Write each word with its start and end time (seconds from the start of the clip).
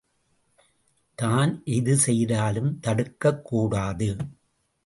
தான் 1.17 1.51
எது 1.75 1.97
செய்தாலும் 1.97 2.71
தடுக்கக்கூடாது. 2.83 4.09